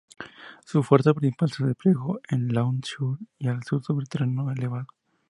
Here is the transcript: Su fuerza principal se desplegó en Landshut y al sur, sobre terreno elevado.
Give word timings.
Su 0.65 0.81
fuerza 0.81 1.13
principal 1.13 1.51
se 1.51 1.63
desplegó 1.63 2.19
en 2.27 2.47
Landshut 2.51 3.19
y 3.37 3.49
al 3.49 3.61
sur, 3.61 3.83
sobre 3.83 4.07
terreno 4.07 4.51
elevado. 4.51 4.87